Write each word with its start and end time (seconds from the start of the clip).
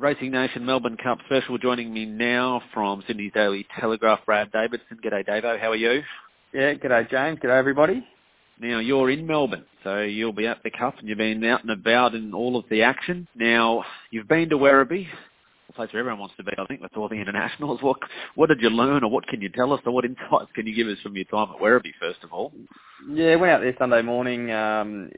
Racing 0.00 0.30
Nation 0.30 0.64
Melbourne 0.64 0.96
Cup 0.96 1.18
special. 1.26 1.58
Joining 1.58 1.92
me 1.92 2.06
now 2.06 2.62
from 2.72 3.02
Sydney's 3.06 3.32
Daily 3.34 3.66
Telegraph, 3.78 4.20
Brad 4.24 4.50
Davidson. 4.50 4.98
G'day, 5.04 5.28
Davo. 5.28 5.60
How 5.60 5.72
are 5.72 5.76
you? 5.76 6.02
Yeah, 6.54 6.72
g'day, 6.72 7.10
James. 7.10 7.38
G'day, 7.38 7.58
everybody. 7.58 8.02
Now, 8.58 8.78
you're 8.78 9.10
in 9.10 9.26
Melbourne, 9.26 9.66
so 9.84 9.98
you'll 10.00 10.32
be 10.32 10.46
at 10.46 10.62
the 10.62 10.70
Cup 10.70 10.98
and 10.98 11.06
you've 11.06 11.18
been 11.18 11.44
out 11.44 11.60
and 11.60 11.70
about 11.70 12.14
in 12.14 12.32
all 12.32 12.56
of 12.56 12.64
the 12.70 12.82
action. 12.82 13.28
Now, 13.34 13.84
you've 14.10 14.26
been 14.26 14.48
to 14.48 14.56
Werribee, 14.56 15.06
a 15.70 15.76
place 15.76 15.92
where 15.92 16.00
everyone 16.00 16.20
wants 16.20 16.34
to 16.36 16.44
be, 16.44 16.52
I 16.58 16.64
think, 16.66 16.82
with 16.82 16.96
all 16.96 17.08
the 17.08 17.14
internationals. 17.20 17.82
What 17.82 17.98
what 18.34 18.48
did 18.48 18.60
you 18.60 18.70
learn 18.70 19.04
or 19.04 19.10
what 19.10 19.26
can 19.26 19.40
you 19.40 19.48
tell 19.48 19.72
us 19.72 19.80
or 19.86 19.92
what 19.92 20.04
insights 20.04 20.50
can 20.54 20.66
you 20.66 20.74
give 20.74 20.88
us 20.88 20.98
from 21.02 21.16
your 21.16 21.24
time 21.26 21.48
at 21.54 21.60
Werribee, 21.60 21.94
first 22.00 22.22
of 22.22 22.32
all? 22.32 22.52
Yeah, 23.08 23.36
went 23.36 23.52
out 23.52 23.60
there 23.62 23.74
Sunday 23.78 24.02
morning. 24.02 24.50
Um, 24.50 25.10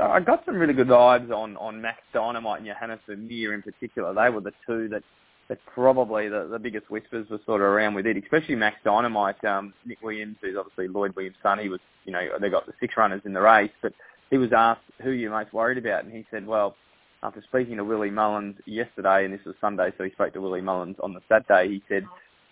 I 0.00 0.20
got 0.20 0.44
some 0.44 0.56
really 0.56 0.74
good 0.74 0.88
vibes 0.88 1.30
on, 1.30 1.56
on 1.56 1.80
Max 1.80 1.98
Dynamite 2.12 2.60
and 2.60 2.68
Johannes 2.68 3.00
Vermeer 3.06 3.54
in 3.54 3.62
particular. 3.62 4.12
They 4.12 4.28
were 4.28 4.42
the 4.42 4.52
two 4.66 4.88
that, 4.88 5.02
that 5.48 5.58
probably 5.72 6.28
the, 6.28 6.48
the 6.50 6.58
biggest 6.58 6.90
whispers 6.90 7.26
were 7.30 7.40
sort 7.46 7.62
of 7.62 7.66
around 7.68 7.94
with 7.94 8.06
it, 8.06 8.16
especially 8.22 8.56
Max 8.56 8.76
Dynamite. 8.84 9.42
Um, 9.44 9.72
Nick 9.86 10.02
Williams, 10.02 10.36
who's 10.42 10.56
obviously 10.58 10.88
Lloyd 10.88 11.16
Williams' 11.16 11.36
son, 11.42 11.58
he 11.58 11.70
was, 11.70 11.80
you 12.04 12.12
know, 12.12 12.20
they 12.40 12.50
got 12.50 12.66
the 12.66 12.74
six 12.78 12.94
runners 12.96 13.22
in 13.24 13.32
the 13.32 13.40
race, 13.40 13.72
but 13.80 13.94
he 14.30 14.36
was 14.36 14.50
asked 14.54 14.82
who 15.02 15.10
you're 15.10 15.30
most 15.30 15.52
worried 15.52 15.78
about, 15.78 16.04
and 16.04 16.12
he 16.12 16.26
said, 16.30 16.46
well, 16.46 16.76
after 17.22 17.42
speaking 17.48 17.76
to 17.76 17.84
Willie 17.84 18.10
Mullins 18.10 18.56
yesterday, 18.66 19.24
and 19.24 19.34
this 19.34 19.44
was 19.44 19.54
Sunday, 19.60 19.92
so 19.98 20.04
he 20.04 20.10
spoke 20.10 20.32
to 20.32 20.40
Willie 20.40 20.60
Mullins 20.60 20.96
on 21.02 21.12
the 21.12 21.20
Saturday, 21.28 21.68
he 21.68 21.82
said, 21.88 22.04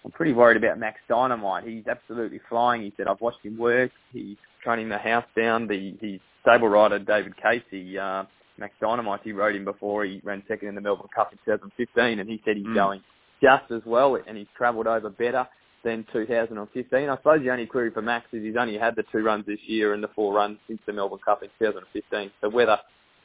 I'm 0.05 0.11
pretty 0.13 0.33
worried 0.33 0.57
about 0.57 0.79
Max 0.79 0.99
Dynamite. 1.09 1.65
He's 1.67 1.87
absolutely 1.87 2.41
flying. 2.49 2.83
He 2.83 2.93
said, 2.97 3.09
I've 3.09 3.21
watched 3.21 3.45
him 3.45 3.59
work. 3.59 3.91
He's 4.13 4.37
training 4.63 4.89
the 4.89 4.99
house 4.99 5.25
down. 5.37 5.67
The 5.67 5.97
his 6.01 6.21
stable 6.43 6.69
rider 6.69 6.99
David 6.99 7.35
Casey, 7.37 7.99
uh, 7.99 8.25
Max 8.59 8.75
Dynamite, 8.81 9.21
he 9.25 9.33
rode 9.33 9.57
him 9.57 9.65
before. 9.65 10.05
He 10.05 10.21
ran 10.25 10.43
second 10.47 10.69
in 10.69 10.75
the 10.75 10.81
Melbourne 10.81 11.09
Cup 11.15 11.33
in 11.33 11.39
2015, 11.45 12.21
and 12.21 12.29
he 12.29 12.41
said 12.45 12.57
he's 12.57 12.67
mm. 12.67 12.75
going 12.75 13.03
just 13.43 13.71
as 13.71 13.83
well, 13.87 14.19
and 14.27 14.37
he's 14.37 14.47
travelled 14.57 14.87
over 14.87 15.11
better 15.11 15.47
than 15.85 16.05
2015. 16.13 17.09
I 17.09 17.17
suppose 17.17 17.41
the 17.43 17.51
only 17.51 17.67
query 17.67 17.91
for 17.91 18.03
Max 18.03 18.27
is 18.33 18.43
he's 18.43 18.57
only 18.59 18.77
had 18.77 18.97
the 18.97 19.05
two 19.13 19.23
runs 19.23 19.47
this 19.47 19.61
year 19.67 19.95
and 19.95 20.03
the 20.03 20.09
four 20.09 20.35
runs 20.35 20.59
since 20.67 20.81
the 20.87 20.93
Melbourne 20.93 21.21
Cup 21.25 21.43
in 21.43 21.49
2015. 21.59 22.31
So 22.41 22.51
whether 22.51 22.79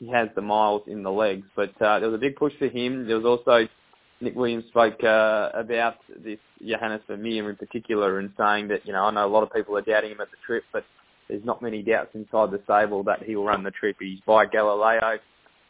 he 0.04 0.12
has 0.12 0.30
the 0.36 0.42
miles 0.42 0.84
in 0.88 1.04
the 1.04 1.12
legs, 1.12 1.46
but 1.56 1.70
uh, 1.82 2.00
there 2.00 2.10
was 2.10 2.16
a 2.16 2.22
big 2.22 2.36
push 2.36 2.54
for 2.60 2.68
him. 2.68 3.08
There 3.08 3.18
was 3.18 3.26
also 3.26 3.68
Nick 4.20 4.36
Williams 4.36 4.66
spoke 4.68 5.02
uh, 5.04 5.50
about 5.54 5.96
this 6.24 6.40
Johannes 6.66 7.02
Vermeer 7.08 7.50
in 7.50 7.56
particular 7.56 8.20
and 8.20 8.32
saying 8.38 8.68
that, 8.70 8.86
you 8.86 8.94
know, 8.94 9.06
I 9.06 9.12
know 9.12 9.26
a 9.26 9.28
lot 9.28 9.44
of 9.44 9.54
people 9.54 9.78
are 9.78 9.82
doubting 9.82 10.12
him 10.12 10.22
at 10.22 10.30
the 10.32 10.38
trip, 10.46 10.64
but 10.74 10.84
there's 11.30 11.44
not 11.46 11.62
many 11.62 11.82
doubts 11.82 12.10
inside 12.16 12.52
the 12.52 12.62
stable 12.66 13.04
that 13.04 13.24
he 13.24 13.36
will 13.36 13.46
run 13.46 13.64
the 13.64 13.72
trip. 13.72 13.96
He's 14.00 14.20
by 14.26 14.46
Galileo, 14.46 15.20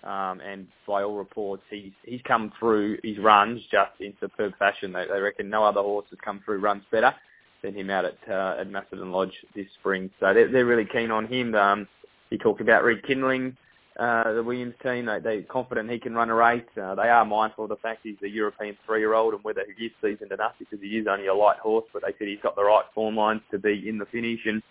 um, 0.03 0.41
and 0.41 0.67
by 0.87 1.03
all 1.03 1.15
reports, 1.15 1.63
he's 1.69 1.91
he's 2.03 2.21
come 2.27 2.51
through 2.59 2.97
his 3.03 3.19
runs 3.19 3.61
just 3.71 3.91
in 3.99 4.13
superb 4.19 4.53
fashion. 4.57 4.91
They, 4.91 5.05
they 5.05 5.19
reckon 5.19 5.49
no 5.49 5.63
other 5.63 5.81
horse 5.81 6.05
has 6.09 6.19
come 6.25 6.41
through 6.43 6.59
runs 6.59 6.83
better 6.91 7.13
than 7.61 7.75
him 7.75 7.91
out 7.91 8.05
at 8.05 8.17
uh, 8.29 8.55
at 8.59 8.69
Macedon 8.69 9.11
Lodge 9.11 9.33
this 9.55 9.67
spring. 9.79 10.09
So 10.19 10.33
they're, 10.33 10.51
they're 10.51 10.65
really 10.65 10.87
keen 10.91 11.11
on 11.11 11.27
him. 11.27 11.53
Um, 11.53 11.87
he 12.29 12.37
talked 12.37 12.61
about 12.61 12.83
rekindling 12.83 13.55
uh, 13.99 14.33
the 14.33 14.43
Williams 14.43 14.75
team. 14.81 15.05
They, 15.05 15.19
they're 15.19 15.41
confident 15.43 15.89
he 15.89 15.99
can 15.99 16.15
run 16.15 16.29
a 16.29 16.35
race. 16.35 16.63
Uh, 16.81 16.95
they 16.95 17.09
are 17.09 17.25
mindful 17.25 17.65
of 17.65 17.69
the 17.69 17.75
fact 17.77 18.01
he's 18.03 18.15
a 18.23 18.29
European 18.29 18.77
three-year-old 18.85 19.33
and 19.33 19.43
whether 19.43 19.63
he 19.77 19.85
is 19.85 19.91
seasoned 20.01 20.31
enough 20.31 20.53
because 20.59 20.79
he 20.81 20.97
is 20.97 21.07
only 21.07 21.27
a 21.27 21.33
light 21.33 21.59
horse, 21.59 21.85
but 21.93 22.01
they 22.01 22.13
said 22.17 22.27
he's 22.27 22.41
got 22.41 22.55
the 22.55 22.63
right 22.63 22.85
form 22.93 23.15
lines 23.15 23.41
to 23.51 23.59
be 23.59 23.87
in 23.87 23.97
the 23.97 24.05
finish. 24.05 24.39
And 24.45 24.63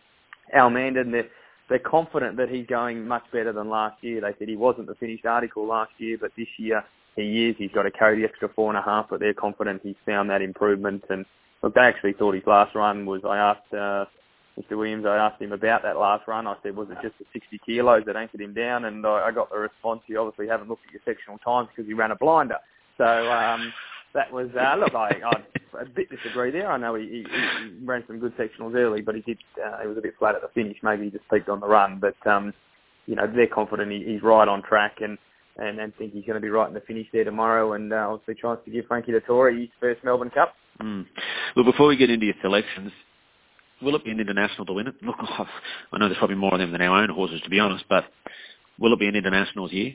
Almandin, 0.55 1.13
they're, 1.13 1.29
they're 1.69 1.79
confident 1.79 2.37
that 2.37 2.49
he's 2.49 2.67
going 2.67 3.07
much 3.07 3.25
better 3.33 3.53
than 3.53 3.69
last 3.69 4.03
year. 4.03 4.21
They 4.21 4.35
said 4.39 4.49
he 4.49 4.57
wasn't 4.57 4.89
the 4.89 4.95
finished 4.97 5.25
article 5.25 5.67
last 5.67 5.93
year, 5.99 6.19
but 6.21 6.33
this 6.37 6.49
year 6.59 6.85
he 7.17 7.49
is. 7.49 7.57
He's 7.59 7.71
got 7.73 7.85
to 7.85 7.91
carry 7.91 8.21
the 8.21 8.29
extra 8.29 8.49
four 8.49 8.71
and 8.71 8.79
a 8.79 8.83
half, 8.83 9.07
but 9.11 9.21
they're 9.21 9.35
confident 9.35 9.83
he's 9.83 9.95
found 10.05 10.31
that 10.31 10.43
improvement. 10.43 11.05
And 11.11 11.25
look, 11.63 11.75
they 11.75 11.81
actually 11.83 12.15
thought 12.15 12.35
his 12.35 12.47
last 12.47 12.75
run 12.75 13.07
was, 13.07 13.23
I 13.25 13.37
asked 13.37 13.73
uh, 13.75 14.05
Mr. 14.61 14.77
Williams, 14.77 15.07
I 15.07 15.17
asked 15.17 15.41
him 15.41 15.53
about 15.53 15.83
that 15.83 15.97
last 15.97 16.29
run. 16.29 16.47
I 16.47 16.57
said, 16.63 16.77
was 16.77 16.89
it 16.91 16.99
just 17.03 17.19
the 17.19 17.25
60 17.33 17.59
kilos 17.65 18.03
that 18.07 18.17
anchored 18.17 18.41
him 18.41 18.53
down? 18.53 18.85
And 18.85 19.07
I, 19.07 19.31
got 19.31 19.51
the 19.51 19.57
response, 19.57 20.03
you 20.07 20.19
obviously 20.19 20.47
haven't 20.47 20.69
looked 20.69 20.85
at 20.87 20.93
your 20.93 21.01
sectional 21.05 21.39
times 21.39 21.69
because 21.75 21.89
he 21.89 21.95
ran 21.95 22.11
a 22.11 22.17
blinder. 22.17 22.59
So 22.99 23.05
um, 23.05 23.73
that 24.13 24.31
was, 24.31 24.49
uh, 24.55 24.77
look, 24.79 24.95
I, 24.95 25.21
I 25.25 25.81
a 25.81 25.87
bit 25.87 26.11
disagree 26.11 26.51
there. 26.51 26.71
I 26.71 26.77
know 26.77 26.95
he, 26.97 27.07
he, 27.07 27.25
he 27.25 27.85
ran 27.85 28.05
some 28.07 28.19
good 28.19 28.37
sectionals 28.37 28.75
early, 28.75 29.01
but 29.01 29.15
he 29.15 29.23
did, 29.23 29.39
uh, 29.65 29.81
he 29.81 29.89
was 29.89 29.97
a 29.97 30.03
bit 30.03 30.15
flat 30.19 30.35
at 30.35 30.43
the 30.43 30.49
finish. 30.49 30.77
Maybe 30.83 31.05
he 31.05 31.11
just 31.11 31.29
peaked 31.31 31.49
on 31.49 31.61
the 31.61 31.67
run. 31.67 31.99
But, 31.99 32.31
um, 32.31 32.53
you 33.07 33.17
know, 33.17 33.27
they're 33.27 33.47
confident 33.47 33.91
he, 33.91 34.05
he's 34.05 34.23
right 34.23 34.47
on 34.47 34.63
track 34.63 34.99
and, 35.01 35.17
and, 35.57 35.79
and 35.79 35.95
think 35.97 36.13
he's 36.13 36.25
going 36.27 36.35
to 36.35 36.41
be 36.41 36.51
right 36.51 36.69
in 36.69 36.75
the 36.75 36.81
finish 36.81 37.07
there 37.11 37.25
tomorrow 37.25 37.73
and 37.73 37.91
uh, 37.91 38.09
obviously 38.11 38.35
tries 38.35 38.59
to 38.67 38.71
give 38.71 38.85
Frankie 38.85 39.13
Dettori 39.13 39.61
his 39.61 39.71
first 39.81 40.05
Melbourne 40.05 40.31
Cup. 40.31 40.55
Mm. 40.81 41.07
Look, 41.57 41.67
before 41.67 41.89
we 41.89 41.97
get 41.97 42.11
into 42.11 42.27
your 42.27 42.35
selections, 42.43 42.93
will 43.83 43.97
it 43.97 44.05
be 44.05 44.11
an 44.11 44.21
international 44.21 44.67
to 44.67 44.73
win 44.73 44.89
it? 44.89 44.95
Look, 45.03 45.17
I 45.21 45.99
know 45.99 46.09
there's 46.09 46.19
probably 46.19 46.37
more 46.37 46.53
of 46.53 46.61
them 46.61 46.73
than 46.73 46.83
our 46.83 47.03
own 47.03 47.11
horses, 47.11 47.41
to 47.43 47.51
be 47.51 47.59
honest, 47.59 47.85
but 47.89 48.05
will 48.79 48.93
it 48.93 48.99
be 48.99 49.07
an 49.07 49.17
internationals 49.17 49.73
year? 49.73 49.95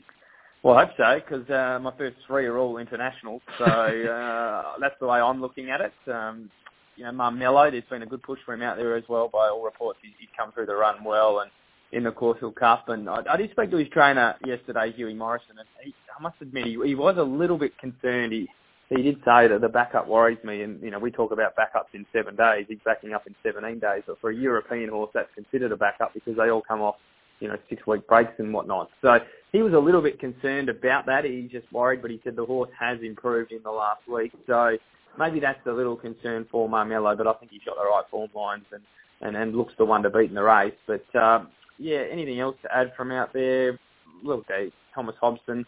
Well, 0.63 0.75
I 0.75 0.85
hope 0.85 0.95
so, 0.97 1.19
because 1.23 1.49
uh, 1.49 1.79
my 1.81 1.93
first 1.97 2.17
three 2.25 2.45
are 2.45 2.57
all 2.57 2.77
international, 2.77 3.41
so 3.57 3.65
uh, 3.65 4.73
that's 4.81 4.95
the 4.99 5.07
way 5.07 5.19
I'm 5.19 5.39
looking 5.39 5.69
at 5.69 5.81
it. 5.81 5.93
Um, 6.11 6.49
you 6.95 7.03
know, 7.03 7.11
Marmelo, 7.11 7.69
there's 7.69 7.83
been 7.89 8.01
a 8.01 8.07
good 8.07 8.23
push 8.23 8.39
for 8.45 8.53
him 8.53 8.63
out 8.63 8.77
there 8.77 8.95
as 8.95 9.03
well. 9.07 9.29
By 9.29 9.49
all 9.49 9.63
reports, 9.63 9.99
he's, 10.01 10.13
he's 10.19 10.29
come 10.37 10.51
through 10.51 10.65
the 10.65 10.75
run 10.75 11.03
well 11.03 11.39
and 11.39 11.51
in 11.91 12.03
the 12.03 12.11
Caulfield 12.11 12.55
Cup. 12.55 12.89
And 12.89 13.07
I, 13.09 13.21
I 13.29 13.37
did 13.37 13.51
speak 13.51 13.71
to 13.71 13.77
his 13.77 13.87
trainer 13.89 14.35
yesterday, 14.45 14.91
Hughie 14.91 15.13
Morrison, 15.13 15.59
and 15.59 15.67
he, 15.83 15.93
I 16.17 16.21
must 16.21 16.35
admit 16.41 16.65
he, 16.65 16.77
he 16.83 16.95
was 16.95 17.15
a 17.17 17.23
little 17.23 17.57
bit 17.57 17.77
concerned. 17.77 18.33
He 18.33 18.49
he 18.89 19.01
did 19.01 19.17
say 19.25 19.47
that 19.47 19.59
the 19.61 19.67
backup 19.67 20.07
worries 20.07 20.37
me, 20.43 20.61
and 20.61 20.81
you 20.81 20.91
know 20.91 20.99
we 20.99 21.11
talk 21.11 21.31
about 21.31 21.55
backups 21.55 21.93
in 21.93 22.05
seven 22.13 22.35
days. 22.35 22.65
He's 22.69 22.79
backing 22.85 23.13
up 23.13 23.27
in 23.27 23.35
17 23.43 23.79
days, 23.79 24.03
but 24.07 24.19
for 24.21 24.29
a 24.29 24.35
European 24.35 24.89
horse, 24.89 25.11
that's 25.13 25.29
considered 25.35 25.71
a 25.71 25.77
backup 25.77 26.13
because 26.13 26.37
they 26.37 26.49
all 26.49 26.61
come 26.61 26.81
off, 26.81 26.95
you 27.39 27.49
know, 27.49 27.57
six 27.69 27.85
week 27.85 28.07
breaks 28.07 28.33
and 28.37 28.53
whatnot. 28.53 28.89
So 29.01 29.19
he 29.51 29.61
was 29.61 29.73
a 29.73 29.79
little 29.79 30.01
bit 30.01 30.19
concerned 30.19 30.69
about 30.69 31.05
that. 31.07 31.25
He's 31.25 31.51
just 31.51 31.71
worried, 31.73 32.01
but 32.01 32.11
he 32.11 32.21
said 32.23 32.35
the 32.35 32.45
horse 32.45 32.69
has 32.79 32.99
improved 33.01 33.51
in 33.51 33.61
the 33.63 33.71
last 33.71 34.07
week. 34.07 34.31
So 34.47 34.77
maybe 35.19 35.41
that's 35.41 35.65
a 35.67 35.71
little 35.71 35.97
concern 35.97 36.47
for 36.49 36.69
Marmelo, 36.69 37.15
but 37.15 37.27
I 37.27 37.33
think 37.33 37.51
he's 37.51 37.63
got 37.65 37.75
the 37.75 37.83
right 37.83 38.05
form 38.09 38.29
lines 38.33 38.65
and 38.71 38.83
and, 39.21 39.35
and 39.35 39.55
looks 39.55 39.73
the 39.77 39.85
one 39.85 40.03
to 40.03 40.09
beat 40.09 40.29
in 40.29 40.35
the 40.35 40.43
race. 40.43 40.75
But 40.85 41.15
um, 41.15 41.49
yeah, 41.77 42.03
anything 42.09 42.39
else 42.39 42.55
to 42.63 42.75
add 42.75 42.93
from 42.95 43.11
out 43.11 43.33
there? 43.33 43.79
Look, 44.23 44.45
Thomas 44.93 45.15
Hobson 45.19 45.65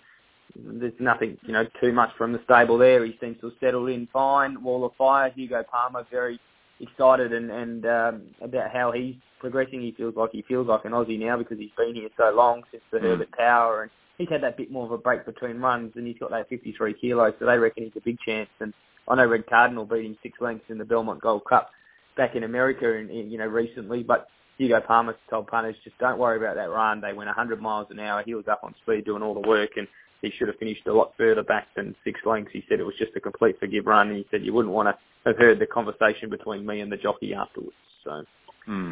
there's 0.56 0.94
nothing, 1.00 1.38
you 1.44 1.54
know, 1.54 1.66
too 1.82 1.92
much 1.92 2.10
from 2.18 2.34
the 2.34 2.42
stable 2.44 2.78
there. 2.78 3.06
He 3.06 3.18
seems 3.22 3.40
to 3.42 3.48
have 3.48 3.56
settled 3.60 3.90
in 3.90 4.08
fine. 4.12 4.62
Wall 4.64 4.86
of 4.86 4.94
Fire, 4.98 5.32
Hugo 5.32 5.64
Palmer, 5.64 6.06
very 6.12 6.40
excited 6.80 7.34
and, 7.34 7.52
and 7.52 7.86
um, 7.86 8.22
about 8.42 8.72
how 8.72 8.92
he's 8.92 9.16
progressing. 9.40 9.82
He 9.82 9.92
feels 9.92 10.16
like 10.16 10.32
he 10.32 10.44
feels 10.44 10.68
like 10.68 10.86
an 10.86 10.92
Aussie 10.92 11.20
now 11.20 11.38
because 11.38 11.58
he's 11.58 11.72
been 11.78 11.96
here 11.96 12.10
so 12.18 12.32
long 12.36 12.64
since 12.72 12.84
the 12.92 13.00
mm. 13.00 13.04
Herbert 13.04 13.32
Power, 13.32 13.84
and 13.84 13.92
he's 14.18 14.30
had 14.30 14.44
that 14.44 14.58
bit 14.58 14.72
more 14.72 14.86
of 14.86 14.92
a 14.92 14.98
break 14.98 15.26
between 15.26 15.58
runs, 15.58 15.94
and 15.96 16.08
he's 16.08 16.18
got 16.20 16.32
that 16.32 16.50
53 16.50 16.94
kilos, 16.96 17.34
so 17.40 17.46
they 17.46 17.58
reckon 17.58 17.84
he's 17.84 17.94
a 17.96 18.02
big 18.02 18.20
chance. 18.20 18.50
And 18.60 18.74
I 19.08 19.16
know 19.16 19.26
Red 19.26 19.48
Cardinal 19.48 19.86
beat 19.86 20.06
him 20.06 20.18
six 20.24 20.40
lengths 20.42 20.70
in 20.70 20.78
the 20.78 20.86
Belmont 20.86 21.22
Gold 21.22 21.44
Cup 21.50 21.72
back 22.18 22.36
in 22.36 22.44
America, 22.44 22.98
and 22.98 23.10
you 23.32 23.38
know 23.38 23.48
recently, 23.48 24.04
but. 24.04 24.28
Hugo 24.58 24.82
Palmer 24.82 25.16
told 25.30 25.48
punters, 25.48 25.78
just 25.86 25.98
don't 26.00 26.20
worry 26.20 26.36
about 26.36 26.56
that 26.58 26.70
run. 26.70 27.00
They 27.00 27.14
went 27.14 27.28
100 27.28 27.62
miles 27.62 27.88
an 27.92 28.00
hour. 28.02 28.24
He 28.26 28.36
was 28.36 28.50
up 28.50 28.60
on 28.62 28.76
speed 28.82 29.06
doing 29.06 29.24
all 29.24 29.34
the 29.34 29.48
work, 29.48 29.70
and 29.78 29.88
he 30.22 30.32
should 30.32 30.48
have 30.48 30.58
finished 30.58 30.86
a 30.88 30.94
lot 30.94 31.14
further 31.18 31.44
back 31.44 31.68
than 31.76 31.96
six 32.04 32.20
lengths. 32.26 32.52
He 32.54 32.64
said 32.68 32.80
it 32.80 32.86
was 32.86 32.96
just 32.98 33.16
a 33.16 33.20
complete 33.20 33.60
forgive 33.60 33.86
run, 33.86 34.10
and 34.10 34.18
he 34.18 34.26
said 34.30 34.44
you 34.44 34.54
wouldn't 34.54 34.74
want 34.74 34.88
to 34.88 34.98
have 35.26 35.38
heard 35.38 35.60
the 35.60 35.66
conversation 35.66 36.30
between 36.30 36.66
me 36.66 36.82
and 36.82 36.92
the 36.92 36.98
jockey 36.98 37.34
afterwards. 37.34 37.76
So, 38.04 38.24
hmm. 38.66 38.92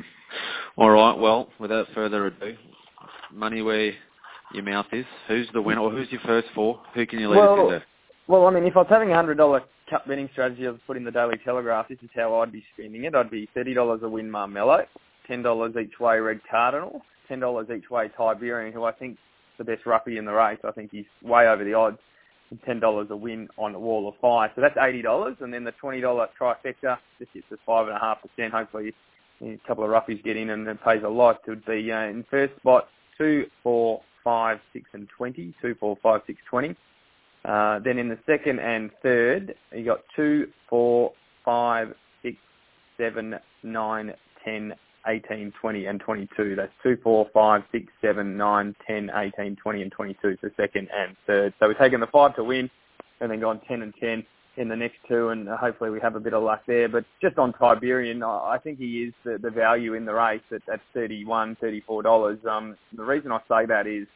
all 0.77 0.89
right. 0.89 1.17
Well, 1.17 1.49
without 1.59 1.87
further 1.93 2.27
ado, 2.27 2.55
money 3.33 3.61
where 3.61 3.93
your 4.53 4.63
mouth 4.63 4.87
is. 4.91 5.05
Who's 5.27 5.47
the 5.53 5.61
winner, 5.61 5.81
or 5.81 5.91
who's 5.91 6.11
your 6.11 6.21
first 6.21 6.47
four? 6.55 6.79
Who 6.93 7.05
can 7.05 7.19
you 7.19 7.29
lead 7.29 7.37
well, 7.37 7.53
us 7.53 7.59
into? 7.59 7.85
Well, 8.27 8.47
I 8.47 8.51
mean, 8.51 8.63
if 8.63 8.75
I 8.75 8.79
was 8.79 8.87
having 8.89 9.11
a 9.11 9.15
hundred 9.15 9.37
dollar 9.37 9.63
cup 9.89 10.07
betting 10.07 10.29
strategy, 10.33 10.67
I've 10.67 10.79
put 10.85 10.97
in 10.97 11.03
the 11.03 11.11
Daily 11.11 11.37
Telegraph. 11.43 11.89
This 11.89 11.99
is 12.01 12.09
how 12.15 12.35
I'd 12.35 12.51
be 12.51 12.63
spending 12.73 13.05
it. 13.05 13.15
I'd 13.15 13.31
be 13.31 13.49
thirty 13.53 13.73
dollars 13.73 14.01
a 14.03 14.09
win, 14.09 14.29
Marmelo, 14.29 14.85
ten 15.27 15.41
dollars 15.41 15.75
each 15.81 15.99
way, 15.99 16.19
Red 16.19 16.41
Cardinal, 16.49 17.01
ten 17.27 17.39
dollars 17.39 17.67
each 17.75 17.89
way, 17.89 18.09
Tiberian, 18.17 18.73
who 18.73 18.83
I 18.83 18.91
think 18.91 19.17
the 19.57 19.63
best 19.63 19.85
roughie 19.85 20.17
in 20.17 20.25
the 20.25 20.33
race. 20.33 20.59
I 20.63 20.71
think 20.71 20.91
he's 20.91 21.05
way 21.23 21.47
over 21.47 21.63
the 21.63 21.73
odds. 21.73 21.97
Ten 22.65 22.79
dollars 22.79 23.07
a 23.09 23.15
win 23.15 23.49
on 23.57 23.73
the 23.73 23.79
wall 23.79 24.07
of 24.07 24.15
fire. 24.21 24.49
So 24.55 24.61
that's 24.61 24.77
eighty 24.79 25.01
dollars, 25.01 25.35
and 25.41 25.53
then 25.53 25.65
the 25.65 25.73
twenty 25.73 25.99
dollar 25.99 26.27
trifecta 26.39 26.97
just 27.19 27.33
gets 27.33 27.45
us 27.51 27.59
five 27.65 27.87
and 27.87 27.97
a 27.97 27.99
half 27.99 28.19
percent. 28.21 28.53
Hopefully, 28.53 28.93
a 29.41 29.59
couple 29.67 29.83
of 29.83 29.89
roughies 29.89 30.23
get 30.23 30.37
in 30.37 30.51
and 30.51 30.65
it 30.65 30.81
pays 30.81 31.01
a 31.03 31.09
lot. 31.09 31.41
It 31.45 31.49
would 31.49 31.65
be 31.65 31.91
uh, 31.91 32.03
in 32.03 32.23
first 32.31 32.55
spot 32.55 32.87
two, 33.17 33.47
four, 33.63 34.01
five, 34.23 34.59
six, 34.71 34.89
and 34.93 35.09
twenty. 35.17 35.53
Two, 35.61 35.75
four, 35.77 35.97
five, 36.01 36.21
six, 36.25 36.39
twenty. 36.49 36.75
Uh, 37.43 37.79
then 37.79 37.97
in 37.97 38.07
the 38.07 38.17
second 38.25 38.59
and 38.59 38.91
third, 39.03 39.53
you 39.73 39.85
got 39.85 39.99
two, 40.15 40.47
four, 40.69 41.11
five, 41.43 41.93
six, 42.23 42.37
seven, 42.97 43.35
nine, 43.63 44.13
ten, 44.43 44.73
18, 45.07 45.53
20 45.59 45.85
and 45.85 45.99
22. 45.99 46.55
That's 46.55 46.71
2, 46.83 46.97
4, 47.03 47.27
5, 47.33 47.63
6, 47.71 47.85
7, 48.01 48.37
9, 48.37 48.75
10, 48.85 49.11
18, 49.15 49.55
20 49.55 49.81
and 49.81 49.91
22 49.91 50.37
for 50.39 50.51
second 50.57 50.89
and 50.95 51.15
third. 51.25 51.53
So 51.59 51.67
we're 51.67 51.73
taking 51.73 51.99
the 51.99 52.07
5 52.07 52.35
to 52.35 52.43
win, 52.43 52.69
and 53.19 53.31
then 53.31 53.39
gone 53.39 53.61
10 53.67 53.81
and 53.81 53.93
10 53.99 54.25
in 54.57 54.67
the 54.67 54.75
next 54.75 54.97
two, 55.07 55.29
and 55.29 55.47
hopefully 55.47 55.91
we 55.91 55.99
have 55.99 56.15
a 56.15 56.19
bit 56.19 56.33
of 56.33 56.43
luck 56.43 56.63
there. 56.67 56.89
But 56.89 57.05
just 57.21 57.37
on 57.37 57.53
Tiberian, 57.53 58.23
I 58.23 58.57
think 58.63 58.79
he 58.79 59.03
is 59.03 59.13
the, 59.23 59.37
the 59.37 59.51
value 59.51 59.93
in 59.93 60.03
the 60.05 60.13
race 60.13 60.41
at, 60.51 60.61
at 60.71 60.81
31 60.93 61.57
$34. 61.61 62.45
Um, 62.45 62.75
the 62.95 63.03
reason 63.03 63.31
I 63.31 63.39
say 63.47 63.65
that 63.67 63.85
is, 63.85 64.07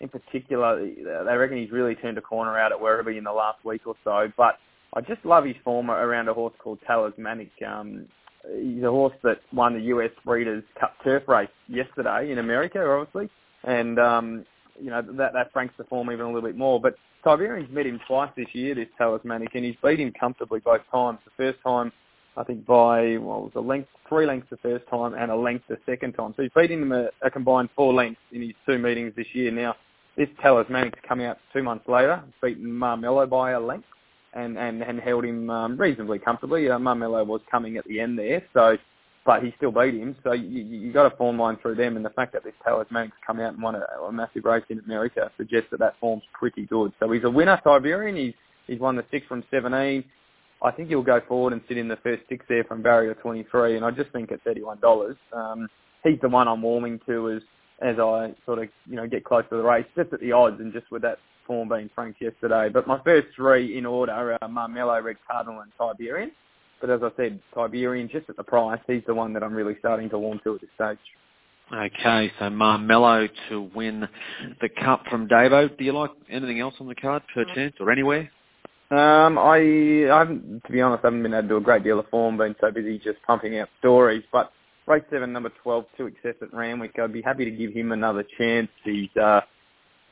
in 0.00 0.08
particular, 0.08 0.84
they 0.84 1.36
reckon 1.36 1.58
he's 1.58 1.70
really 1.70 1.94
turned 1.94 2.18
a 2.18 2.20
corner 2.20 2.58
out 2.58 2.72
at 2.72 2.78
Werribee 2.78 3.16
in 3.16 3.24
the 3.24 3.32
last 3.32 3.64
week 3.64 3.82
or 3.86 3.94
so. 4.02 4.30
But 4.36 4.58
I 4.94 5.00
just 5.00 5.24
love 5.24 5.44
his 5.44 5.56
form 5.62 5.90
around 5.90 6.28
a 6.28 6.34
horse 6.34 6.54
called 6.58 6.80
Talismanic. 6.86 7.52
Um, 7.66 8.06
he's 8.52 8.82
a 8.82 8.90
horse 8.90 9.14
that 9.22 9.40
won 9.52 9.74
the 9.74 9.80
US 9.86 10.10
Breeders' 10.24 10.64
Cup 10.78 10.94
Turf 11.02 11.26
race 11.28 11.48
yesterday 11.68 12.30
in 12.30 12.38
America, 12.38 12.84
obviously, 12.84 13.28
and 13.64 13.98
um, 13.98 14.44
you 14.80 14.90
know 14.90 15.02
that 15.02 15.32
that 15.32 15.52
franks 15.52 15.74
the 15.78 15.84
form 15.84 16.10
even 16.10 16.26
a 16.26 16.28
little 16.28 16.42
bit 16.42 16.56
more. 16.56 16.80
But 16.80 16.94
Tiberian's 17.22 17.72
met 17.72 17.86
him 17.86 18.00
twice 18.06 18.30
this 18.36 18.48
year, 18.52 18.74
this 18.74 18.88
Talismanic, 18.98 19.54
and 19.54 19.64
he's 19.64 19.76
beat 19.82 20.00
him 20.00 20.12
comfortably 20.18 20.60
both 20.60 20.82
times. 20.92 21.18
The 21.24 21.30
first 21.36 21.58
time, 21.62 21.92
I 22.36 22.44
think 22.44 22.66
by 22.66 23.16
well, 23.16 23.42
was 23.42 23.52
a 23.54 23.60
length, 23.60 23.88
three 24.08 24.26
lengths 24.26 24.48
the 24.50 24.56
first 24.58 24.86
time, 24.88 25.14
and 25.14 25.30
a 25.30 25.36
length 25.36 25.64
the 25.68 25.78
second 25.86 26.12
time. 26.12 26.34
So 26.36 26.42
he's 26.42 26.52
beaten 26.54 26.82
him 26.82 26.92
a, 26.92 27.08
a 27.22 27.30
combined 27.30 27.70
four 27.74 27.94
lengths 27.94 28.20
in 28.32 28.42
his 28.42 28.52
two 28.66 28.78
meetings 28.78 29.12
this 29.16 29.26
year. 29.32 29.50
Now 29.50 29.74
this 30.16 30.28
Talismanic's 30.42 30.98
come 31.06 31.20
out 31.20 31.38
two 31.52 31.62
months 31.62 31.88
later, 31.88 32.22
beaten 32.42 32.70
Marmelo 32.70 33.26
by 33.26 33.52
a 33.52 33.60
length, 33.60 33.86
and 34.34 34.58
and 34.58 34.82
and 34.82 35.00
held 35.00 35.24
him 35.24 35.50
um, 35.50 35.76
reasonably 35.76 36.18
comfortably. 36.18 36.70
Uh, 36.70 36.78
Marmelo 36.78 37.24
was 37.24 37.40
coming 37.50 37.76
at 37.76 37.86
the 37.86 38.00
end 38.00 38.18
there, 38.18 38.42
so 38.52 38.76
but 39.24 39.42
he 39.42 39.54
still 39.56 39.72
beat 39.72 39.94
him. 39.94 40.14
So 40.22 40.32
you, 40.32 40.64
you 40.64 40.92
got 40.92 41.10
a 41.10 41.16
form 41.16 41.38
line 41.38 41.56
through 41.62 41.76
them, 41.76 41.96
and 41.96 42.04
the 42.04 42.10
fact 42.10 42.34
that 42.34 42.44
this 42.44 42.52
Talismanic's 42.66 43.16
come 43.26 43.40
out 43.40 43.54
and 43.54 43.62
won 43.62 43.74
a, 43.74 44.02
a 44.02 44.12
massive 44.12 44.44
race 44.44 44.64
in 44.68 44.80
America 44.80 45.30
suggests 45.36 45.68
that 45.70 45.80
that 45.80 45.94
form's 46.00 46.24
pretty 46.38 46.66
good. 46.66 46.92
So 47.00 47.10
he's 47.10 47.24
a 47.24 47.30
winner, 47.30 47.58
Tiberian. 47.64 48.16
He's 48.16 48.34
he's 48.66 48.80
won 48.80 48.96
the 48.96 49.04
six 49.10 49.26
from 49.26 49.44
17. 49.50 50.04
I 50.62 50.70
think 50.70 50.88
he'll 50.88 51.02
go 51.02 51.20
forward 51.28 51.52
and 51.52 51.62
sit 51.68 51.76
in 51.76 51.88
the 51.88 51.96
first 51.96 52.22
six 52.28 52.44
there 52.48 52.64
from 52.64 52.82
barrier 52.82 53.14
23, 53.14 53.76
and 53.76 53.84
I 53.84 53.90
just 53.90 54.10
think 54.12 54.32
at 54.32 54.42
$31, 54.44 55.14
um, 55.34 55.68
he's 56.02 56.18
the 56.22 56.28
one 56.28 56.48
I'm 56.48 56.62
warming 56.62 57.00
to 57.06 57.32
as 57.32 57.42
as 57.82 57.98
I 57.98 58.34
sort 58.46 58.60
of 58.60 58.68
you 58.86 58.96
know 58.96 59.06
get 59.06 59.24
close 59.24 59.44
to 59.50 59.56
the 59.56 59.62
race, 59.62 59.86
just 59.96 60.12
at 60.12 60.20
the 60.20 60.32
odds 60.32 60.60
and 60.60 60.72
just 60.72 60.90
with 60.90 61.02
that 61.02 61.18
form 61.46 61.68
being 61.68 61.90
franked 61.94 62.20
yesterday. 62.20 62.68
But 62.72 62.86
my 62.86 63.00
first 63.04 63.28
three 63.36 63.76
in 63.76 63.86
order 63.86 64.38
are 64.40 64.48
Marmelo, 64.48 65.00
Red 65.00 65.16
Cardinal, 65.28 65.60
and 65.60 65.72
Tiberian. 65.78 66.32
But 66.80 66.90
as 66.90 67.00
I 67.02 67.10
said, 67.16 67.40
Tiberian, 67.54 68.08
just 68.10 68.28
at 68.28 68.36
the 68.36 68.42
price, 68.42 68.80
he's 68.86 69.02
the 69.06 69.14
one 69.14 69.32
that 69.34 69.42
I'm 69.42 69.54
really 69.54 69.76
starting 69.78 70.10
to 70.10 70.18
warm 70.18 70.40
to 70.44 70.54
at 70.54 70.60
this 70.60 70.70
stage. 70.74 70.98
Okay, 71.72 72.30
so 72.38 72.50
Marmelo 72.50 73.26
to 73.48 73.70
win 73.74 74.06
the 74.60 74.68
cup 74.68 75.02
from 75.08 75.26
Davo. 75.26 75.74
Do 75.78 75.84
you 75.84 75.92
like 75.92 76.10
anything 76.28 76.60
else 76.60 76.74
on 76.78 76.88
the 76.88 76.94
card 76.94 77.22
per 77.32 77.44
chance 77.54 77.74
or 77.80 77.90
anywhere? 77.90 78.30
Um, 78.90 79.38
I, 79.38 80.06
I 80.12 80.18
haven't, 80.18 80.62
to 80.66 80.72
be 80.72 80.82
honest, 80.82 81.04
I 81.04 81.06
haven't 81.06 81.22
been 81.22 81.32
able 81.32 81.42
to 81.42 81.48
do 81.48 81.56
a 81.56 81.60
great 81.60 81.82
deal 81.82 81.98
of 81.98 82.08
form, 82.10 82.36
been 82.36 82.54
so 82.60 82.70
busy 82.70 82.98
just 82.98 83.16
pumping 83.26 83.58
out 83.58 83.68
stories. 83.78 84.22
But 84.30 84.52
race 84.86 85.04
seven, 85.10 85.32
number 85.32 85.50
12, 85.62 85.84
to 85.96 86.06
excess 86.06 86.34
at 86.42 86.52
Randwick, 86.52 86.98
I'd 86.98 87.12
be 87.12 87.22
happy 87.22 87.44
to 87.44 87.50
give 87.50 87.72
him 87.72 87.92
another 87.92 88.24
chance. 88.38 88.68
He's, 88.84 89.14
uh, 89.20 89.40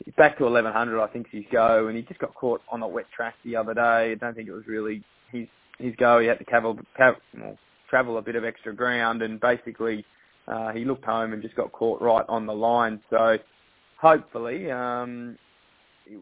he's 0.04 0.14
back 0.14 0.38
to 0.38 0.44
1100, 0.44 1.00
I 1.00 1.06
think 1.08 1.26
he's 1.30 1.44
go, 1.50 1.88
and 1.88 1.96
he 1.96 2.02
just 2.02 2.20
got 2.20 2.34
caught 2.34 2.62
on 2.70 2.82
a 2.82 2.88
wet 2.88 3.06
track 3.14 3.34
the 3.44 3.56
other 3.56 3.74
day. 3.74 4.12
I 4.12 4.14
don't 4.14 4.34
think 4.34 4.48
it 4.48 4.52
was 4.52 4.66
really 4.66 5.02
his 5.30 5.46
his 5.78 5.94
go. 5.96 6.20
He 6.20 6.26
had 6.26 6.38
to 6.38 6.44
travel, 6.44 6.78
well, 6.98 7.58
travel 7.88 8.18
a 8.18 8.22
bit 8.22 8.36
of 8.36 8.44
extra 8.44 8.74
ground, 8.74 9.22
and 9.22 9.40
basically 9.40 10.04
uh, 10.46 10.72
he 10.72 10.84
looked 10.84 11.04
home 11.04 11.32
and 11.32 11.42
just 11.42 11.56
got 11.56 11.72
caught 11.72 12.00
right 12.00 12.24
on 12.28 12.46
the 12.46 12.54
line. 12.54 13.00
So 13.10 13.38
hopefully, 14.00 14.70
um, 14.70 15.36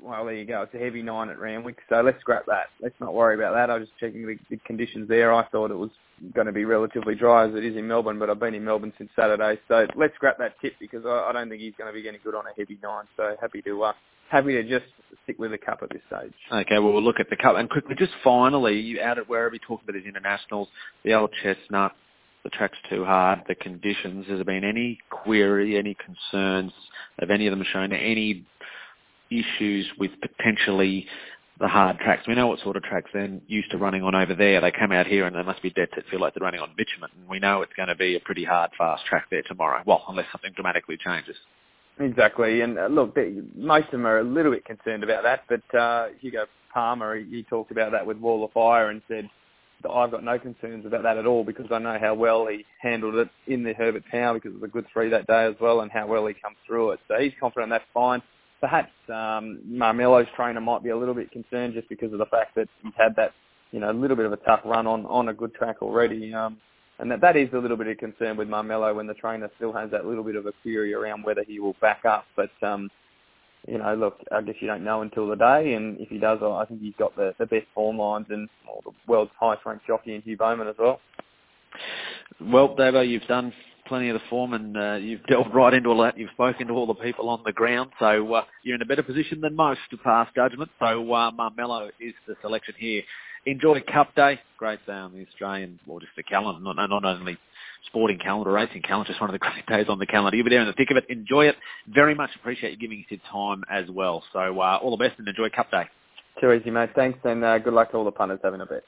well, 0.03 0.25
there 0.25 0.35
you 0.35 0.45
go. 0.45 0.63
It's 0.63 0.75
a 0.75 0.79
heavy 0.79 1.03
nine 1.03 1.29
at 1.29 1.39
Randwick, 1.39 1.79
so 1.89 2.01
let's 2.01 2.21
scrap 2.21 2.47
that. 2.47 2.67
Let's 2.83 2.95
not 3.01 3.15
worry 3.15 3.35
about 3.35 3.55
that. 3.55 3.71
I 3.71 3.79
was 3.79 3.89
just 3.89 3.99
checking 3.99 4.27
the, 4.27 4.37
the 4.51 4.57
conditions 4.67 5.09
there. 5.09 5.33
I 5.33 5.47
thought 5.49 5.71
it 5.71 5.79
was 5.79 5.91
going 6.35 6.47
to 6.47 6.53
be 6.53 6.65
relatively 6.65 7.15
dry 7.15 7.49
as 7.49 7.55
it 7.55 7.65
is 7.65 7.77
in 7.77 7.89
Melbourne, 7.89 8.19
but 8.19 8.29
I've 8.29 8.41
been 8.41 8.55
in 8.55 8.65
Melbourne 8.65 8.93
since 8.99 9.11
Saturday, 9.17 9.59
so 9.69 9.87
let's 9.97 10.15
scrap 10.15 10.39
that 10.39 10.61
tip 10.61 10.75
because 10.79 11.05
I, 11.07 11.29
I 11.29 11.33
don't 11.33 11.49
think 11.49 11.63
he's 11.63 11.75
going 11.79 11.89
to 11.89 11.95
be 11.95 12.03
getting 12.03 12.21
good 12.23 12.35
on 12.35 12.45
a 12.47 12.51
heavy 12.57 12.79
nine. 12.83 13.05
So 13.17 13.37
happy 13.41 13.63
to 13.63 13.83
uh, 13.85 13.93
happy 14.29 14.53
to 14.53 14.63
just 14.63 14.91
stick 15.25 15.39
with 15.39 15.51
the 15.51 15.59
cup 15.59 15.81
at 15.83 15.91
this 15.91 16.03
stage. 16.09 16.35
Okay, 16.53 16.79
well 16.79 16.93
we'll 16.93 17.03
look 17.03 17.21
at 17.21 17.31
the 17.31 17.37
cup 17.37 17.57
and 17.57 17.69
quickly, 17.71 17.95
just 17.99 18.13
finally, 18.23 18.79
you 18.79 19.01
out 19.01 19.19
at 19.19 19.29
Werribee 19.29 19.61
talking 19.67 19.89
about 19.89 19.97
his 19.97 20.05
internationals, 20.05 20.69
the 21.05 21.15
old 21.15 21.31
chestnut, 21.43 21.93
the 22.45 22.51
track's 22.51 22.79
too 22.89 23.05
hard, 23.05 23.41
the 23.49 23.55
conditions. 23.55 24.27
Has 24.29 24.39
there 24.39 24.45
been 24.45 24.65
any 24.65 24.99
query, 25.11 25.77
any 25.77 25.95
concerns? 25.95 26.73
Have 27.19 27.31
any 27.31 27.47
of 27.47 27.51
them 27.51 27.67
shown 27.73 27.93
any 27.93 28.45
issues 29.31 29.87
with 29.99 30.11
potentially 30.21 31.07
the 31.59 31.69
hard 31.69 31.99
tracks. 31.99 32.27
We 32.27 32.35
know 32.35 32.47
what 32.47 32.61
sort 32.61 32.77
of 32.77 32.83
tracks 32.83 33.11
they're 33.13 33.39
used 33.47 33.71
to 33.71 33.79
running 33.79 34.03
on 34.03 34.15
over 34.15 34.35
there. 34.35 34.61
They 34.61 34.71
come 34.73 34.93
out 34.93 35.07
here 35.07 35.27
and 35.27 35.37
they 35.37 35.43
must 35.43 35.63
be 35.63 35.71
dead 35.71 35.89
to 35.95 36.03
feel 36.11 36.21
like 36.21 36.35
they're 36.35 36.45
running 36.45 36.61
on 36.61 36.71
bitumen. 36.77 37.11
And 37.19 37.29
we 37.29 37.39
know 37.39 37.61
it's 37.63 37.73
going 37.75 37.89
to 37.89 37.95
be 37.95 38.17
a 38.17 38.21
pretty 38.21 38.45
hard, 38.45 38.71
fast 38.79 39.05
track 39.05 39.27
there 39.31 39.43
tomorrow. 39.43 39.83
Well, 39.87 40.05
unless 40.09 40.27
something 40.33 40.53
dramatically 40.55 40.97
changes. 40.97 41.37
Exactly, 41.99 42.63
and 42.63 42.79
uh, 42.79 42.87
look, 42.87 43.15
they, 43.15 43.35
most 43.55 43.87
of 43.87 43.91
them 43.91 44.07
are 44.07 44.21
a 44.21 44.25
little 44.25 44.53
bit 44.53 44.65
concerned 44.65 45.05
about 45.05 45.23
that. 45.23 45.45
But 45.49 45.79
uh, 45.79 46.09
Hugo 46.19 46.47
Palmer, 46.73 47.19
he, 47.19 47.25
he 47.25 47.43
talked 47.43 47.71
about 47.71 47.93
that 47.93 48.07
with 48.07 48.17
Wall 48.17 48.43
of 48.43 48.53
Fire 48.53 48.89
and 48.89 49.03
said, 49.07 49.29
I've 49.89 50.11
got 50.11 50.25
no 50.25 50.39
concerns 50.39 50.87
about 50.87 51.03
that 51.03 51.19
at 51.19 51.27
all 51.27 51.45
because 51.45 51.67
I 51.71 51.79
know 51.79 51.99
how 52.01 52.15
well 52.15 52.47
he 52.47 52.65
handled 52.81 53.15
it 53.17 53.29
in 53.47 53.63
the 53.63 53.73
Herbert 53.75 54.05
Power 54.11 54.35
because 54.35 54.53
it 54.53 54.61
was 54.61 54.69
a 54.69 54.73
good 54.73 54.87
three 54.93 55.09
that 55.11 55.27
day 55.27 55.45
as 55.45 55.55
well 55.61 55.81
and 55.81 55.91
how 55.91 56.07
well 56.07 56.27
he 56.27 56.35
come 56.35 56.55
through 56.67 56.93
it. 56.93 57.01
So 57.09 57.19
he's 57.19 57.33
confident 57.41 57.71
that's 57.71 57.85
fine. 57.95 58.23
Perhaps 58.61 58.93
um, 59.09 59.61
Marmelo's 59.67 60.27
trainer 60.37 60.61
might 60.61 60.83
be 60.83 60.91
a 60.91 60.97
little 60.97 61.15
bit 61.15 61.31
concerned 61.31 61.75
just 61.75 61.89
because 61.89 62.13
of 62.13 62.19
the 62.19 62.27
fact 62.27 62.55
that 62.57 62.69
he's 62.83 62.93
had 62.97 63.17
that, 63.17 63.33
you 63.73 63.81
know, 63.81 63.91
a 63.91 63.93
little 63.93 64.17
bit 64.17 64.27
of 64.27 64.33
a 64.33 64.37
tough 64.39 64.61
run 64.65 64.87
on, 64.87 65.07
on 65.07 65.29
a 65.29 65.35
good 65.35 65.55
track 65.55 65.77
already. 65.81 66.35
Um, 66.35 66.59
and 66.99 67.11
that, 67.11 67.23
that 67.23 67.37
is 67.37 67.49
a 67.55 67.59
little 67.59 67.79
bit 67.79 67.87
of 67.87 67.97
concern 67.97 68.37
with 68.37 68.49
Marmelo 68.49 68.95
when 68.95 69.07
the 69.07 69.15
trainer 69.15 69.51
still 69.57 69.73
has 69.73 69.91
that 69.91 70.05
little 70.05 70.25
bit 70.25 70.37
of 70.37 70.45
a 70.45 70.53
query 70.61 70.93
around 70.93 71.25
whether 71.25 71.43
he 71.43 71.59
will 71.59 71.75
back 71.81 72.05
up. 72.05 72.27
But, 72.37 72.51
um, 72.63 72.91
you 73.67 73.79
know, 73.79 73.95
look, 73.95 74.19
I 74.31 74.43
guess 74.43 74.57
you 74.61 74.67
don't 74.67 74.85
know 74.85 75.01
until 75.01 75.27
the 75.27 75.37
day, 75.37 75.75
and 75.75 75.99
if 75.99 76.09
he 76.11 76.19
does, 76.19 76.41
I 76.43 76.65
think 76.67 76.83
he's 76.83 76.95
got 76.99 77.17
the, 77.17 77.35
the 77.39 77.47
best 77.47 77.67
form 77.75 77.99
lines 77.99 78.27
and 78.29 78.49
well, 78.67 78.83
the 78.85 78.93
world's 79.11 79.31
highest 79.41 79.65
ranked 79.65 79.87
jockey 79.87 80.15
in 80.15 80.23
Hugh 80.23 80.37
Bowman 80.37 80.69
as 80.69 80.77
well. 80.79 81.01
Well, 82.41 82.75
Davo, 82.77 83.07
you've 83.07 83.27
done 83.27 83.53
plenty 83.91 84.09
of 84.09 84.15
the 84.15 84.27
form 84.31 84.55
and 84.55 84.77
uh, 84.77 84.95
you've 84.95 85.25
delved 85.27 85.53
right 85.53 85.75
into 85.75 85.91
all 85.91 86.01
that. 86.03 86.17
You've 86.17 86.31
spoken 86.31 86.69
to 86.69 86.73
all 86.75 86.87
the 86.87 86.95
people 86.95 87.29
on 87.29 87.43
the 87.45 87.53
ground, 87.53 87.91
so 87.99 88.33
uh, 88.35 88.45
you're 88.63 88.77
in 88.77 88.83
a 88.83 88.87
better 88.87 89.03
position 89.03 89.41
than 89.41 89.57
most 89.57 89.81
to 89.91 89.97
pass 89.99 90.29
judgment. 90.35 90.71
So 90.79 91.13
uh, 91.13 91.33
Marmelo 91.33 91.91
is 92.01 92.15
the 92.29 92.37
selection 92.41 92.75
here. 92.79 93.03
Enjoy 93.47 93.81
Cup 93.93 94.15
Day. 94.15 94.39
Great 94.59 94.87
day 94.87 94.93
on 94.93 95.13
the 95.13 95.27
Australian, 95.27 95.81
or 95.89 95.99
just 95.99 96.13
the 96.17 96.23
calendar, 96.23 96.61
not, 96.63 96.77
not 96.89 97.05
only 97.05 97.37
sporting 97.87 98.19
calendar, 98.19 98.53
racing 98.53 98.83
calendar, 98.83 99.09
just 99.09 99.21
one 99.21 99.29
of 99.29 99.35
the 99.35 99.39
great 99.51 99.67
days 99.67 99.87
on 99.89 99.99
the 99.99 100.07
calendar. 100.07 100.37
You'll 100.37 100.45
be 100.45 100.51
there 100.51 100.61
in 100.61 100.69
the 100.69 100.73
thick 100.75 100.93
of 100.93 100.97
it. 100.97 101.07
Enjoy 101.09 101.47
it. 101.47 101.57
Very 101.89 102.15
much 102.15 102.31
appreciate 102.37 102.71
you 102.71 102.79
giving 102.79 103.01
us 103.01 103.07
your 103.09 103.21
time 103.33 103.65
as 103.69 103.91
well. 103.91 104.23
So 104.33 104.61
uh, 104.61 104.79
all 104.81 104.97
the 104.97 105.05
best 105.05 105.19
and 105.19 105.27
enjoy 105.27 105.49
Cup 105.49 105.71
Day. 105.73 105.85
Too 106.41 106.53
easy, 106.53 106.71
mate. 106.71 106.91
Thanks, 106.95 107.19
and 107.25 107.45
uh, 107.45 107.59
good 107.59 107.75
luck 107.75 107.91
to 107.91 107.97
all 107.97 108.05
the 108.05 108.13
punters 108.13 108.39
having 108.45 108.61
a 108.61 108.67
bet. 108.67 108.85